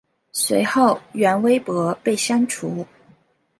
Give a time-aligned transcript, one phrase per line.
[0.31, 2.87] 随后原微博被删除。